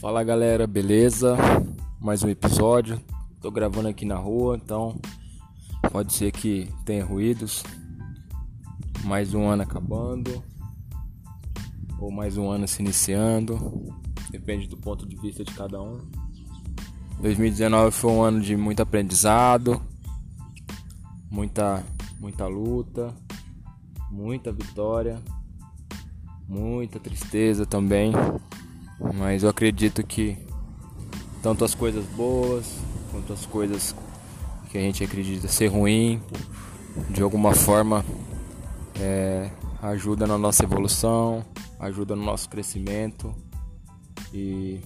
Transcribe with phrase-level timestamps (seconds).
[0.00, 1.36] Fala galera, beleza?
[2.00, 2.98] Mais um episódio.
[3.38, 4.98] Tô gravando aqui na rua, então
[5.92, 7.62] pode ser que tenha ruídos.
[9.04, 10.42] Mais um ano acabando,
[11.98, 13.94] ou mais um ano se iniciando,
[14.30, 16.00] depende do ponto de vista de cada um.
[17.20, 19.82] 2019 foi um ano de muito aprendizado,
[21.30, 21.84] muita,
[22.18, 23.14] muita luta,
[24.10, 25.20] muita vitória,
[26.48, 28.12] muita tristeza também.
[29.14, 30.36] Mas eu acredito que
[31.42, 32.66] tanto as coisas boas
[33.10, 33.94] quanto as coisas
[34.70, 36.22] que a gente acredita ser ruim,
[37.08, 38.04] de alguma forma
[39.00, 39.50] é,
[39.82, 41.44] ajuda na nossa evolução,
[41.78, 43.34] ajuda no nosso crescimento
[44.32, 44.80] e,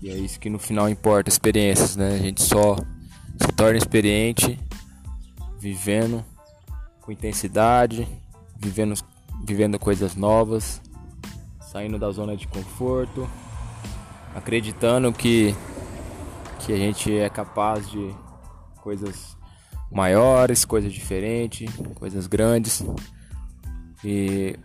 [0.00, 2.14] e é isso que no final importa, experiências, né?
[2.14, 4.58] A gente só se torna experiente
[5.58, 6.24] vivendo
[7.00, 8.06] com intensidade,
[8.56, 8.94] vivendo,
[9.44, 10.80] vivendo coisas novas
[11.72, 13.26] saindo da zona de conforto,
[14.34, 15.54] acreditando que,
[16.60, 18.14] que a gente é capaz de
[18.82, 19.34] coisas
[19.90, 22.84] maiores, coisas diferentes, coisas grandes.
[24.04, 24.58] E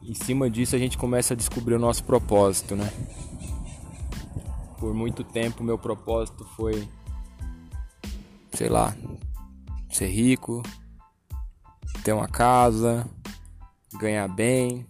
[0.00, 2.90] em cima disso a gente começa a descobrir o nosso propósito, né?
[4.78, 6.88] Por muito tempo meu propósito foi
[8.54, 8.96] sei lá,
[9.90, 10.62] ser rico,
[12.02, 13.06] ter uma casa,
[13.98, 14.86] ganhar bem,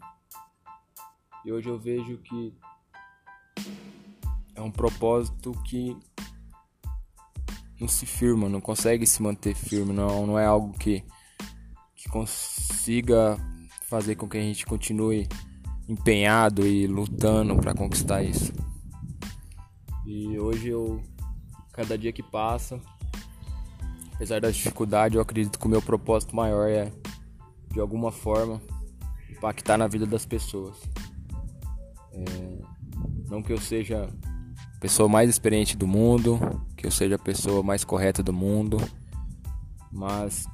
[1.44, 2.54] e hoje eu vejo que
[4.54, 5.96] é um propósito que
[7.78, 11.04] não se firma, não consegue se manter firme, não, não é algo que,
[11.94, 13.36] que consiga
[13.82, 15.28] fazer com que a gente continue
[15.88, 18.52] empenhado e lutando para conquistar isso.
[20.06, 21.02] E hoje eu,
[21.72, 22.80] cada dia que passa,
[24.14, 26.90] apesar das dificuldades, eu acredito que o meu propósito maior é,
[27.70, 28.62] de alguma forma,
[29.44, 30.74] impactar na vida das pessoas.
[32.12, 32.24] É,
[33.28, 34.08] não que eu seja
[34.76, 36.38] a pessoa mais experiente do mundo,
[36.74, 38.78] que eu seja a pessoa mais correta do mundo,
[39.92, 40.46] mas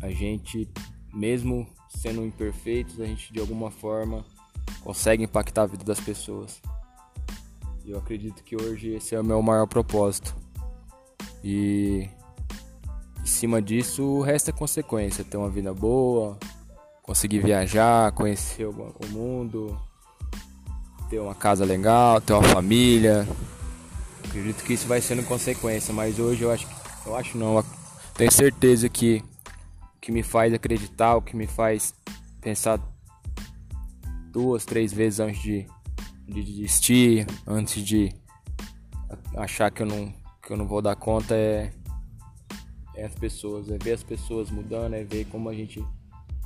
[0.00, 0.70] a gente,
[1.12, 4.24] mesmo sendo imperfeitos, a gente de alguma forma
[4.84, 6.62] consegue impactar a vida das pessoas.
[7.84, 10.36] E eu acredito que hoje esse é o meu maior propósito.
[11.42, 12.08] E
[13.20, 16.38] em cima disso, o resto é consequência: ter uma vida boa,
[17.10, 19.76] conseguir viajar, conhecer o mundo,
[21.08, 23.26] ter uma casa legal, ter uma família.
[24.24, 26.68] Acredito que isso vai sendo consequência, mas hoje eu acho
[27.04, 27.64] eu acho não, eu
[28.14, 29.24] tenho certeza que
[29.96, 31.92] o que me faz acreditar, o que me faz
[32.40, 32.78] pensar
[34.30, 35.66] duas, três vezes antes de,
[36.28, 38.14] de desistir, antes de
[39.36, 40.14] achar que eu não
[40.46, 41.72] que eu não vou dar conta é
[42.94, 45.84] é as pessoas, é ver as pessoas mudando, é ver como a gente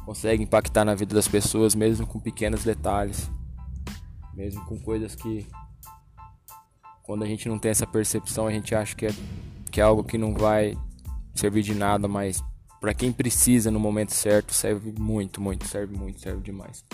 [0.04, 3.30] consegue impactar na vida das pessoas mesmo com pequenos detalhes
[4.34, 5.46] mesmo com coisas que
[7.02, 9.10] quando a gente não tem essa percepção a gente acha que é,
[9.70, 10.76] que é algo que não vai
[11.34, 12.42] servir de nada, mas
[12.80, 16.84] para quem precisa no momento certo serve muito, muito, serve muito, serve demais.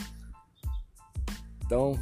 [1.64, 1.98] Então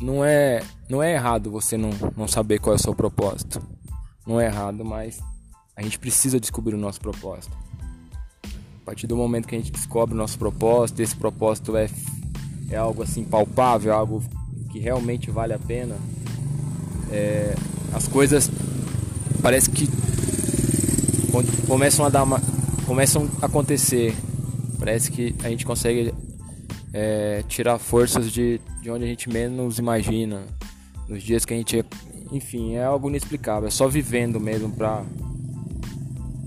[0.00, 3.62] não é não é errado você não, não saber qual é o seu propósito.
[4.26, 5.20] Não é errado, mas
[5.74, 7.56] a gente precisa descobrir o nosso propósito.
[8.82, 11.88] A partir do momento que a gente descobre o nosso propósito, esse propósito é
[12.72, 14.22] é algo assim palpável, algo
[14.70, 15.94] que realmente vale a pena,
[17.10, 17.54] é,
[17.92, 18.50] as coisas
[19.42, 19.86] parece que
[21.68, 22.40] começam a dar uma,
[22.86, 24.14] começam a acontecer.
[24.78, 26.12] Parece que a gente consegue
[26.92, 30.42] é, tirar forças de, de onde a gente menos imagina.
[31.08, 31.84] Nos dias que a gente,
[32.32, 33.68] enfim, é algo inexplicável.
[33.68, 35.04] É só vivendo mesmo pra.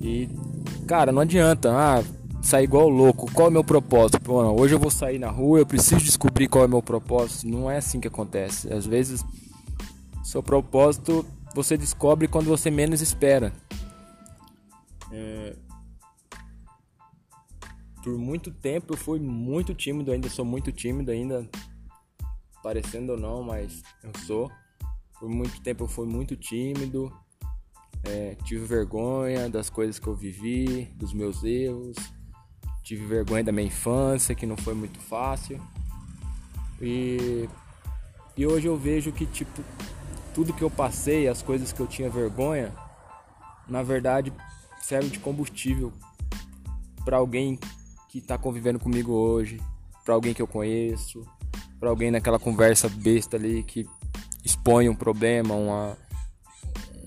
[0.01, 0.27] E
[0.87, 1.71] cara, não adianta.
[1.71, 2.03] Ah,
[2.45, 3.31] sair igual louco.
[3.33, 4.21] Qual é o meu propósito?
[4.21, 6.81] Pô, não, hoje eu vou sair na rua, eu preciso descobrir qual é o meu
[6.81, 7.47] propósito.
[7.47, 8.71] Não é assim que acontece.
[8.71, 9.25] Às vezes,
[10.23, 11.25] seu propósito
[11.55, 13.51] você descobre quando você menos espera.
[15.11, 15.55] É...
[18.03, 21.49] Por muito tempo eu fui muito tímido, ainda sou muito tímido, ainda
[22.61, 24.51] parecendo ou não, mas eu sou.
[25.19, 27.11] Por muito tempo eu fui muito tímido.
[28.03, 31.95] É, tive vergonha das coisas que eu vivi, dos meus erros,
[32.85, 35.59] tive vergonha da minha infância, que não foi muito fácil.
[36.79, 37.49] E,
[38.37, 39.63] e hoje eu vejo que tipo
[40.33, 42.71] tudo que eu passei, as coisas que eu tinha vergonha,
[43.67, 44.31] na verdade
[44.81, 45.91] serve de combustível
[47.03, 47.57] para alguém
[48.09, 49.59] que está convivendo comigo hoje,
[50.03, 51.25] para alguém que eu conheço,
[51.79, 53.89] para alguém naquela conversa besta ali que
[54.43, 55.97] expõe um problema, uma,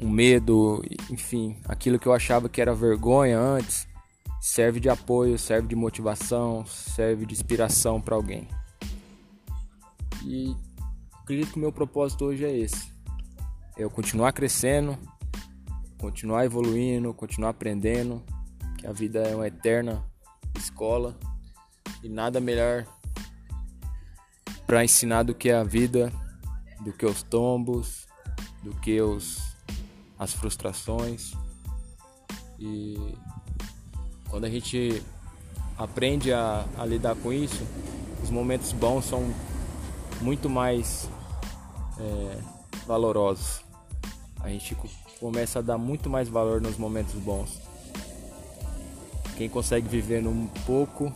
[0.01, 3.88] um medo, enfim, aquilo que eu achava que era vergonha antes,
[4.49, 8.49] serve de apoio, serve de motivação, serve de inspiração para alguém.
[10.25, 10.57] E
[11.23, 12.91] acredito que o meu propósito hoje é esse.
[13.77, 14.99] É eu continuar crescendo,
[15.99, 18.25] continuar evoluindo, continuar aprendendo,
[18.79, 20.03] que a vida é uma eterna
[20.57, 21.15] escola
[22.03, 22.87] e nada melhor
[24.67, 26.11] para ensinar do que a vida,
[26.81, 28.07] do que os tombos,
[28.63, 29.55] do que os
[30.19, 31.33] as frustrações.
[32.59, 33.15] E
[34.31, 35.03] quando a gente
[35.77, 37.67] aprende a, a lidar com isso,
[38.23, 39.33] os momentos bons são
[40.21, 41.09] muito mais
[41.99, 42.41] é,
[42.87, 43.63] valorosos.
[44.41, 44.77] A gente
[45.21, 47.61] começa a dar muito mais valor nos momentos bons.
[49.37, 51.13] Quem consegue viver no pouco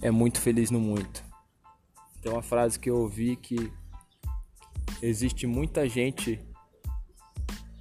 [0.00, 1.24] é muito feliz no muito.
[2.22, 3.72] Tem uma frase que eu ouvi que
[5.02, 6.40] existe muita gente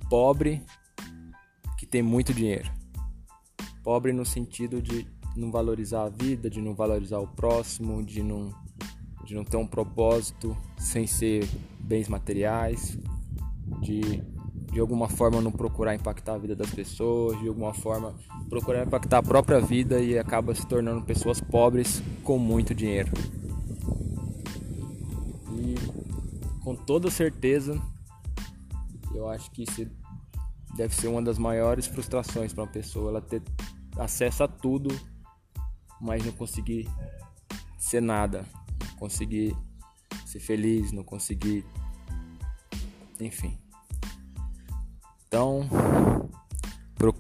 [0.09, 0.63] pobre
[1.77, 2.71] que tem muito dinheiro.
[3.88, 8.54] Pobre no sentido de não valorizar a vida, de não valorizar o próximo, de não,
[9.24, 11.48] de não ter um propósito sem ser
[11.80, 13.00] bens materiais,
[13.80, 14.22] de
[14.74, 18.13] de alguma forma não procurar impactar a vida das pessoas, de alguma forma
[18.50, 23.10] procurar impactar a própria vida e acaba se tornando pessoas pobres com muito dinheiro.
[25.54, 25.75] E
[26.62, 27.81] com toda certeza,
[29.16, 29.88] eu acho que isso
[30.75, 33.42] deve ser uma das maiores frustrações para uma pessoa, ela ter
[33.99, 34.89] acesso a tudo,
[35.99, 36.88] mas não conseguir
[37.77, 38.45] ser nada,
[38.79, 39.55] não conseguir
[40.25, 41.65] ser feliz, não conseguir
[43.19, 43.57] enfim.
[45.27, 45.67] Então,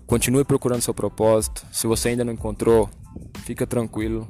[0.05, 1.65] continue procurando seu propósito.
[1.71, 2.89] Se você ainda não encontrou,
[3.43, 4.27] fica tranquilo.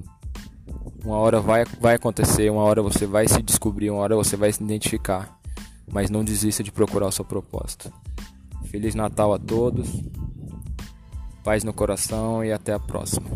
[1.04, 4.52] Uma hora vai, vai acontecer, uma hora você vai se descobrir, uma hora você vai
[4.52, 5.40] se identificar.
[5.90, 7.92] Mas não desista de procurar o seu propósito.
[8.66, 9.88] Feliz Natal a todos,
[11.48, 13.30] paz no coração e até a próxima.